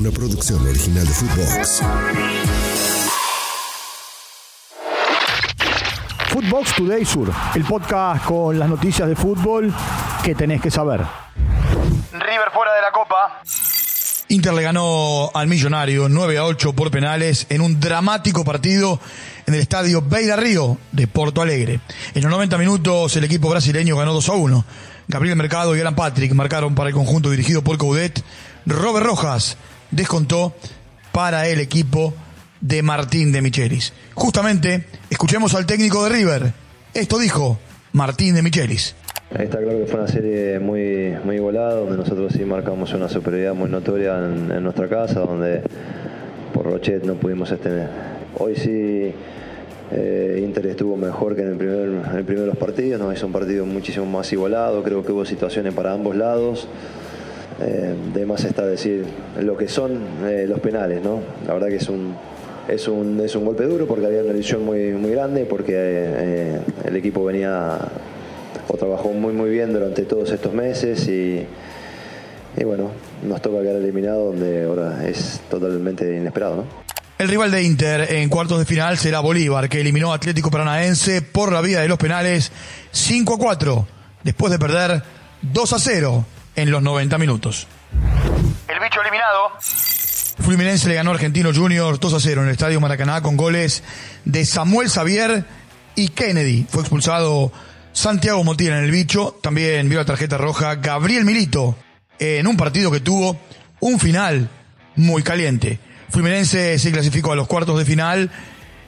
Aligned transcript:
una 0.00 0.10
producción 0.10 0.66
original 0.66 1.06
de 1.06 1.12
Footbox. 1.12 1.82
Footbox 6.28 6.74
Today 6.74 7.04
Sur, 7.04 7.30
el 7.54 7.64
podcast 7.64 8.24
con 8.24 8.58
las 8.58 8.70
noticias 8.70 9.06
de 9.06 9.14
fútbol 9.14 9.70
que 10.24 10.34
tenés 10.34 10.62
que 10.62 10.70
saber. 10.70 11.02
River 12.12 12.50
fuera 12.50 12.72
de 12.74 12.80
la 12.80 12.92
Copa. 12.92 13.42
Inter 14.28 14.54
le 14.54 14.62
ganó 14.62 15.30
al 15.34 15.48
Millonario 15.48 16.08
9 16.08 16.38
a 16.38 16.44
8 16.44 16.72
por 16.72 16.90
penales 16.90 17.46
en 17.50 17.60
un 17.60 17.78
dramático 17.78 18.42
partido 18.42 18.98
en 19.46 19.52
el 19.52 19.60
estadio 19.60 20.00
Beira 20.00 20.36
Río 20.36 20.78
de 20.92 21.08
Porto 21.08 21.42
Alegre. 21.42 21.80
En 22.14 22.22
los 22.22 22.30
90 22.30 22.56
minutos 22.56 23.14
el 23.16 23.24
equipo 23.24 23.50
brasileño 23.50 23.98
ganó 23.98 24.14
2 24.14 24.28
a 24.30 24.32
1. 24.32 24.64
Gabriel 25.08 25.36
Mercado 25.36 25.76
y 25.76 25.80
Alan 25.80 25.94
Patrick 25.94 26.32
marcaron 26.32 26.74
para 26.74 26.88
el 26.88 26.94
conjunto 26.94 27.28
dirigido 27.28 27.62
por 27.62 27.76
Coudet. 27.76 28.24
Robert 28.64 29.04
Rojas 29.04 29.58
descontó 29.90 30.54
para 31.12 31.48
el 31.48 31.60
equipo 31.60 32.14
de 32.60 32.82
Martín 32.82 33.32
de 33.32 33.42
Michelis. 33.42 33.92
Justamente, 34.14 34.84
escuchemos 35.08 35.54
al 35.54 35.66
técnico 35.66 36.04
de 36.04 36.10
River. 36.10 36.52
Esto 36.94 37.18
dijo 37.18 37.58
Martín 37.92 38.34
de 38.34 38.42
Michelis. 38.42 38.94
Está 39.30 39.58
claro 39.58 39.78
que 39.78 39.86
fue 39.86 40.00
una 40.00 40.08
serie 40.08 40.58
muy, 40.58 41.14
muy 41.24 41.36
igualada, 41.36 41.74
donde 41.74 41.96
nosotros 41.96 42.32
sí 42.32 42.44
marcamos 42.44 42.92
una 42.92 43.08
superioridad 43.08 43.54
muy 43.54 43.70
notoria 43.70 44.18
en, 44.18 44.62
nuestra 44.62 44.88
casa, 44.88 45.20
donde 45.20 45.62
por 46.52 46.66
Rochet 46.66 47.04
no 47.04 47.14
pudimos 47.14 47.50
extender. 47.52 47.88
Hoy 48.38 48.56
sí 48.56 49.14
eh, 49.92 50.42
Inter 50.44 50.66
estuvo 50.66 50.96
mejor 50.96 51.36
que 51.36 51.42
en 51.42 51.48
el 51.50 51.56
primer, 51.56 51.88
en 52.10 52.16
el 52.16 52.24
primer 52.24 52.46
los 52.46 52.56
partidos, 52.56 53.00
¿no? 53.00 53.12
es 53.12 53.22
un 53.22 53.30
partido 53.30 53.64
muchísimo 53.66 54.04
más 54.04 54.32
igualado, 54.32 54.82
creo 54.82 55.04
que 55.04 55.12
hubo 55.12 55.24
situaciones 55.24 55.74
para 55.74 55.92
ambos 55.92 56.16
lados. 56.16 56.66
Eh, 57.62 57.94
de 58.14 58.24
más 58.24 58.44
está 58.44 58.64
decir 58.64 59.04
lo 59.38 59.56
que 59.56 59.68
son 59.68 60.00
eh, 60.24 60.46
los 60.48 60.60
penales, 60.60 61.02
¿no? 61.02 61.20
La 61.46 61.52
verdad 61.52 61.68
que 61.68 61.76
es 61.76 61.88
un, 61.90 62.14
es 62.68 62.88
un, 62.88 63.20
es 63.20 63.34
un 63.34 63.44
golpe 63.44 63.64
duro 63.64 63.86
porque 63.86 64.06
había 64.06 64.22
una 64.22 64.32
lesión 64.32 64.64
muy, 64.64 64.92
muy 64.92 65.10
grande, 65.10 65.44
porque 65.44 65.74
eh, 65.76 66.60
el 66.84 66.96
equipo 66.96 67.22
venía 67.24 67.76
o 68.66 68.76
trabajó 68.76 69.10
muy 69.10 69.34
muy 69.34 69.50
bien 69.50 69.72
durante 69.74 70.02
todos 70.04 70.30
estos 70.30 70.54
meses 70.54 71.06
y, 71.08 71.44
y 72.56 72.64
bueno, 72.64 72.92
nos 73.28 73.42
toca 73.42 73.60
quedar 73.60 73.76
eliminado 73.76 74.26
donde 74.26 74.64
ahora 74.64 75.06
es 75.06 75.42
totalmente 75.50 76.16
inesperado, 76.16 76.56
¿no? 76.56 76.64
El 77.18 77.28
rival 77.28 77.50
de 77.50 77.62
Inter 77.62 78.14
en 78.14 78.30
cuartos 78.30 78.58
de 78.58 78.64
final 78.64 78.96
será 78.96 79.20
Bolívar, 79.20 79.68
que 79.68 79.82
eliminó 79.82 80.14
Atlético 80.14 80.50
Paranaense 80.50 81.20
por 81.20 81.52
la 81.52 81.60
vía 81.60 81.80
de 81.80 81.88
los 81.88 81.98
penales 81.98 82.50
5 82.92 83.34
a 83.34 83.38
4, 83.38 83.86
después 84.24 84.50
de 84.50 84.58
perder 84.58 85.02
2 85.42 85.72
a 85.74 85.78
0 85.78 86.24
en 86.56 86.70
los 86.70 86.82
90 86.82 87.18
minutos. 87.18 87.66
El 88.68 88.80
bicho 88.80 89.00
eliminado. 89.00 89.50
Fluminense 90.42 90.88
le 90.88 90.94
ganó 90.94 91.10
a 91.10 91.14
Argentino 91.14 91.50
Junior 91.54 91.98
2 91.98 92.14
a 92.14 92.20
0 92.20 92.42
en 92.42 92.48
el 92.48 92.52
Estadio 92.52 92.80
Maracaná 92.80 93.20
con 93.20 93.36
goles 93.36 93.82
de 94.24 94.44
Samuel 94.46 94.88
Xavier 94.88 95.44
y 95.94 96.08
Kennedy. 96.08 96.66
Fue 96.68 96.80
expulsado 96.80 97.52
Santiago 97.92 98.42
Motina 98.42 98.78
en 98.78 98.84
el 98.84 98.90
bicho. 98.90 99.38
También 99.42 99.88
vio 99.88 99.98
la 99.98 100.04
tarjeta 100.04 100.38
roja 100.38 100.76
Gabriel 100.76 101.24
Milito 101.24 101.76
en 102.18 102.46
un 102.46 102.56
partido 102.56 102.90
que 102.90 103.00
tuvo 103.00 103.38
un 103.80 103.98
final 103.98 104.48
muy 104.96 105.22
caliente. 105.22 105.78
Fluminense 106.10 106.78
se 106.78 106.92
clasificó 106.92 107.32
a 107.32 107.36
los 107.36 107.46
cuartos 107.46 107.78
de 107.78 107.84
final 107.84 108.30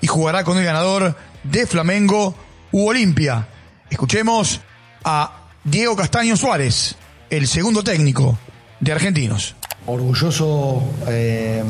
y 0.00 0.06
jugará 0.06 0.44
con 0.44 0.58
el 0.58 0.64
ganador 0.64 1.16
de 1.44 1.66
Flamengo 1.66 2.34
u 2.72 2.88
Olimpia. 2.88 3.48
Escuchemos 3.88 4.60
a 5.04 5.44
Diego 5.64 5.96
Castaño 5.96 6.36
Suárez 6.36 6.96
el 7.30 7.46
segundo 7.46 7.82
técnico 7.82 8.38
de 8.80 8.92
Argentinos. 8.92 9.54
Orgulloso 9.86 10.82
eh, 11.08 11.62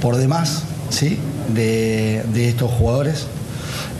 por 0.00 0.16
demás 0.16 0.64
¿sí? 0.90 1.18
de, 1.54 2.48
estos 2.48 2.70
jugadores, 2.70 3.26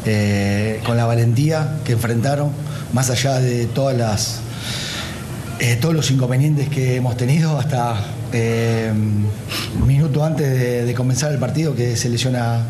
eh, 0.07 0.80
con 0.86 0.97
la 0.97 1.07
valentía 1.07 1.79
que 1.85 1.92
enfrentaron, 1.92 2.51
más 2.92 3.11
allá 3.11 3.39
de 3.39 3.67
todas 3.67 3.97
las, 3.97 4.41
eh, 5.61 5.77
todos 5.80 5.95
los 5.95 6.11
inconvenientes 6.11 6.69
que 6.69 6.97
hemos 6.97 7.17
tenido 7.17 7.58
hasta 7.58 7.97
un 8.31 9.86
minuto 9.86 10.23
antes 10.23 10.86
de, 10.86 10.95
comenzar 10.95 11.33
el 11.33 11.39
partido 11.39 11.75
que 11.75 11.97
se 11.97 12.11
lesiona 12.11 12.61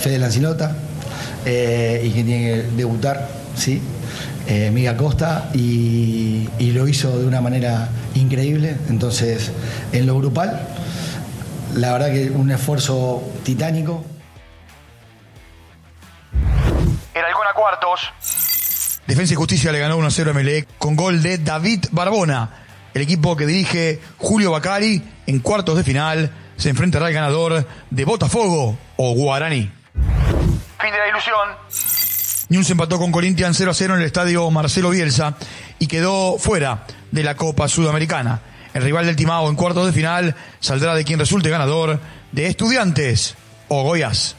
Fede 0.00 0.20
Lancilota 0.20 0.76
y 1.44 2.10
que 2.10 2.22
tiene 2.24 2.44
que 2.44 2.62
debutar, 2.76 3.28
¿sí? 3.56 3.80
Eh, 4.46 4.70
Miguel 4.70 4.96
Costa 4.96 5.50
y, 5.54 6.48
lo 6.72 6.88
hizo 6.88 7.18
de 7.18 7.26
una 7.26 7.40
manera 7.40 7.88
increíble. 8.14 8.76
Entonces, 8.88 9.52
en 9.92 10.06
lo 10.06 10.18
grupal, 10.18 10.66
la 11.74 11.92
verdad 11.92 12.12
que 12.12 12.30
un 12.30 12.50
esfuerzo 12.50 13.22
titánico. 13.44 14.04
El 17.14 17.24
Halcón 17.24 17.46
a 17.46 17.52
cuartos. 17.54 18.12
Defensa 19.06 19.34
y 19.34 19.36
Justicia 19.36 19.70
le 19.70 19.78
ganó 19.78 19.98
1-0 19.98 20.30
a 20.30 20.32
MLE 20.32 20.66
con 20.78 20.96
gol 20.96 21.22
de 21.22 21.38
David 21.38 21.86
Barbona. 21.92 22.64
El 22.92 23.02
equipo 23.02 23.36
que 23.36 23.46
dirige 23.46 24.00
Julio 24.18 24.50
Bacari 24.50 25.02
en 25.26 25.40
cuartos 25.40 25.76
de 25.76 25.84
final 25.84 26.32
se 26.56 26.70
enfrentará 26.70 27.06
al 27.06 27.12
ganador 27.12 27.66
de 27.90 28.04
Botafogo 28.04 28.76
o 28.96 29.14
Guaraní. 29.14 29.70
Fin 30.80 30.92
de 30.92 30.98
la 30.98 31.08
ilusión. 31.08 31.93
News 32.48 32.68
empató 32.70 32.98
con 32.98 33.10
Corinthians 33.10 33.56
0 33.56 33.70
a 33.70 33.74
0 33.74 33.94
en 33.94 34.00
el 34.00 34.06
estadio 34.06 34.50
Marcelo 34.50 34.90
Bielsa 34.90 35.34
y 35.78 35.86
quedó 35.86 36.38
fuera 36.38 36.84
de 37.10 37.22
la 37.22 37.36
Copa 37.36 37.68
Sudamericana. 37.68 38.40
El 38.74 38.82
rival 38.82 39.06
del 39.06 39.16
Timao 39.16 39.48
en 39.48 39.56
cuartos 39.56 39.86
de 39.86 39.92
final 39.92 40.34
saldrá 40.60 40.94
de 40.94 41.04
quien 41.04 41.18
resulte 41.18 41.48
ganador 41.48 42.00
de 42.32 42.46
Estudiantes 42.46 43.36
o 43.68 43.82
Goiás. 43.82 44.36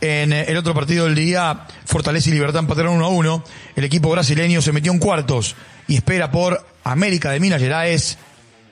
En 0.00 0.34
el 0.34 0.56
otro 0.58 0.74
partido 0.74 1.06
del 1.06 1.14
día, 1.14 1.66
Fortaleza 1.86 2.28
y 2.28 2.32
Libertad 2.32 2.60
empataron 2.60 2.96
1 2.96 3.04
a 3.06 3.08
1. 3.08 3.44
El 3.76 3.84
equipo 3.84 4.10
brasileño 4.10 4.60
se 4.60 4.72
metió 4.72 4.92
en 4.92 4.98
cuartos 4.98 5.56
y 5.88 5.96
espera 5.96 6.30
por 6.30 6.66
América 6.84 7.30
de 7.30 7.40
Minas 7.40 7.60
Gerais 7.60 8.18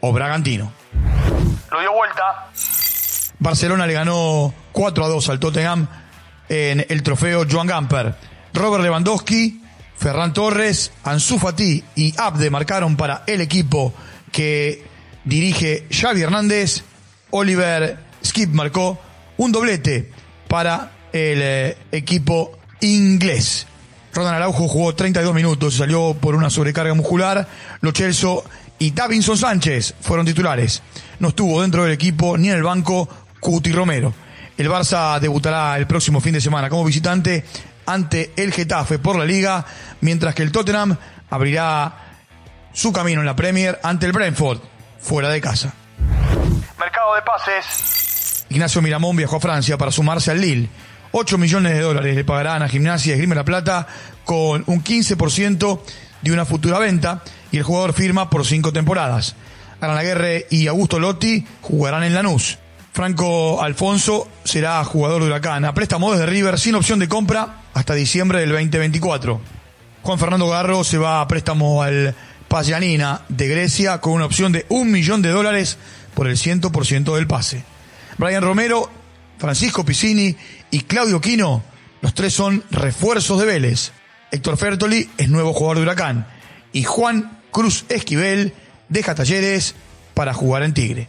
o 0.01 0.13
Bragantino. 0.13 0.73
Lo 1.71 1.81
dio 1.81 1.93
vuelta. 1.95 2.51
Barcelona 3.39 3.87
le 3.87 3.95
ganó 3.95 4.53
4 4.73 5.05
a 5.05 5.09
2 5.09 5.29
al 5.31 5.41
Tottenham 5.41 5.89
en 6.51 6.85
el 6.87 7.03
trofeo 7.03 7.47
Joan 7.51 7.67
Gamper. 7.67 8.15
Robert 8.55 8.85
Lewandowski, 8.85 9.61
Ferran 9.97 10.33
Torres, 10.33 10.93
Ansu 11.05 11.39
Fati 11.39 11.83
y 11.95 12.15
Abde 12.19 12.51
marcaron 12.51 12.97
para 12.97 13.23
el 13.27 13.41
equipo 13.41 13.95
que 14.31 14.85
dirige 15.25 15.87
Xavi 15.91 16.23
Hernández. 16.23 16.83
Oliver 17.31 17.99
Skip 18.25 18.51
marcó 18.51 18.99
un 19.39 19.53
doblete 19.53 20.11
para 20.49 20.93
el 21.13 21.41
eh, 21.43 21.77
equipo 21.93 22.59
inglés. 22.81 23.67
Rodan 24.15 24.35
Araujo 24.35 24.69
jugó 24.69 24.95
32 24.95 25.35
minutos 25.35 25.77
salió 25.77 26.15
por 26.21 26.35
una 26.35 26.51
sobrecarga 26.51 26.93
muscular. 26.95 27.49
Lo 27.81 27.93
Chelso 27.93 28.45
y 28.79 28.91
Davinson 28.91 29.39
Sánchez 29.39 29.95
fueron 30.01 30.27
titulares. 30.27 30.83
No 31.19 31.29
estuvo 31.29 31.63
dentro 31.63 31.85
del 31.85 31.93
equipo 31.93 32.37
ni 32.37 32.49
en 32.49 32.57
el 32.57 32.63
banco 32.63 33.09
Cuti 33.41 33.73
Romero. 33.73 34.13
El 34.59 34.69
Barça 34.69 35.19
debutará 35.19 35.77
el 35.79 35.87
próximo 35.87 36.21
fin 36.21 36.35
de 36.35 36.41
semana 36.41 36.69
como 36.69 36.85
visitante 36.85 37.45
ante 37.87 38.33
el 38.37 38.53
Getafe 38.53 38.99
por 38.99 39.17
la 39.17 39.25
liga, 39.25 39.65
mientras 40.01 40.35
que 40.35 40.43
el 40.43 40.53
Tottenham 40.53 40.97
abrirá 41.31 41.95
su 42.73 42.93
camino 42.93 43.21
en 43.21 43.27
la 43.27 43.37
Premier 43.37 43.79
ante 43.83 44.07
el 44.07 44.13
Brentford, 44.13 44.61
fuera 45.01 45.29
de 45.29 45.41
casa. 45.41 45.75
Mercado 46.79 47.15
de 47.15 47.23
pases. 47.23 48.47
Ignacio 48.49 48.83
Miramón 48.83 49.17
viajó 49.17 49.37
a 49.37 49.41
Francia 49.41 49.79
para 49.79 49.91
sumarse 49.91 50.31
al 50.31 50.41
Lille. 50.41 50.69
8 51.13 51.39
millones 51.39 51.75
de 51.75 51.81
dólares 51.81 52.17
le 52.17 52.25
pagarán 52.25 52.63
a 52.63 52.69
Gimnasia 52.69 53.11
y 53.11 53.13
Esgrima 53.15 53.35
La 53.35 53.45
Plata 53.45 53.87
con 54.25 54.65
un 54.67 54.83
15% 54.83 55.81
de 56.23 56.33
una 56.33 56.45
futura 56.45 56.79
venta 56.79 57.23
y 57.51 57.59
el 57.59 57.63
jugador 57.65 57.93
firma 57.93 58.31
por 58.31 58.47
cinco 58.47 58.73
temporadas. 58.73 59.35
Aranaguerre 59.81 60.47
y 60.51 60.69
Augusto 60.69 60.99
Lotti 60.99 61.47
jugarán 61.61 62.05
en 62.05 62.15
Lanús. 62.15 62.59
Franco 62.93 63.63
Alfonso 63.63 64.29
será 64.45 64.85
jugador 64.85 65.23
de 65.23 65.29
Huracán 65.29 65.65
a 65.65 65.73
préstamo 65.73 66.13
desde 66.13 66.27
River 66.27 66.59
sin 66.59 66.75
opción 66.75 66.99
de 66.99 67.09
compra 67.09 67.63
hasta 67.73 67.95
diciembre 67.95 68.41
del 68.41 68.51
2024. 68.51 69.41
Juan 70.03 70.19
Fernando 70.19 70.47
Garro 70.49 70.85
se 70.85 70.99
va 70.99 71.23
a 71.23 71.27
préstamo 71.29 71.83
al 71.83 72.15
Payanina 72.49 73.23
de 73.31 73.49
Grecia 73.49 73.99
con 74.03 74.13
una 74.13 74.27
opción 74.27 74.53
de 74.53 74.67
un 74.69 74.91
millón 74.91 75.23
de 75.23 75.31
dólares 75.31 75.79
por 76.13 76.27
el 76.29 76.37
100% 76.37 77.15
del 77.15 77.27
pase. 77.27 77.65
Brian 78.19 78.43
Romero, 78.43 78.91
Francisco 79.39 79.87
Piscini 79.87 80.37
y 80.71 80.81
Claudio 80.81 81.19
Quino, 81.19 81.63
los 82.03 82.13
tres 82.13 82.35
son 82.35 82.63
refuerzos 82.71 83.41
de 83.41 83.47
Vélez. 83.47 83.93
Héctor 84.31 84.59
Fertoli 84.59 85.09
es 85.17 85.31
nuevo 85.31 85.55
jugador 85.55 85.79
de 85.79 85.83
Huracán 85.85 86.27
y 86.75 86.83
Juan 86.83 87.39
Cruz 87.51 87.87
Esquivel 87.89 88.53
deja 88.91 89.15
talleres 89.15 89.75
para 90.13 90.35
jugar 90.35 90.63
en 90.63 90.75
Tigre. 90.75 91.09